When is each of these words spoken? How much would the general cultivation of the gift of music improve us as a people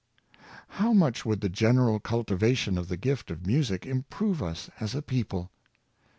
How 0.67 0.93
much 0.93 1.27
would 1.27 1.41
the 1.41 1.47
general 1.47 1.99
cultivation 1.99 2.75
of 2.75 2.87
the 2.87 2.97
gift 2.97 3.29
of 3.29 3.45
music 3.45 3.85
improve 3.85 4.41
us 4.41 4.67
as 4.79 4.95
a 4.95 5.03
people 5.03 5.51